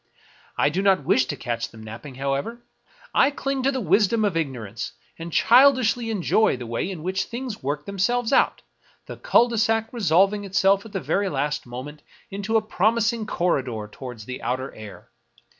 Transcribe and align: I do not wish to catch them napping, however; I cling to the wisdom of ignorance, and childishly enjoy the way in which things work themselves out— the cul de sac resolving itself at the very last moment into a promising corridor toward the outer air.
I 0.57 0.69
do 0.69 0.81
not 0.81 1.05
wish 1.05 1.25
to 1.25 1.35
catch 1.35 1.69
them 1.69 1.83
napping, 1.83 2.15
however; 2.15 2.63
I 3.13 3.29
cling 3.29 3.61
to 3.61 3.71
the 3.71 3.79
wisdom 3.79 4.25
of 4.25 4.35
ignorance, 4.35 4.93
and 5.19 5.31
childishly 5.31 6.09
enjoy 6.09 6.57
the 6.57 6.65
way 6.65 6.89
in 6.89 7.03
which 7.03 7.25
things 7.25 7.61
work 7.61 7.85
themselves 7.85 8.33
out— 8.33 8.63
the 9.05 9.17
cul 9.17 9.47
de 9.47 9.59
sac 9.59 9.93
resolving 9.93 10.43
itself 10.43 10.87
at 10.87 10.91
the 10.93 10.99
very 11.01 11.29
last 11.29 11.67
moment 11.67 12.01
into 12.31 12.57
a 12.57 12.63
promising 12.63 13.27
corridor 13.27 13.87
toward 13.91 14.17
the 14.21 14.41
outer 14.41 14.73
air. 14.73 15.11